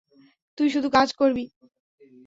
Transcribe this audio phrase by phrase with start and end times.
[0.57, 1.43] তুই শুধু কাজ করবি?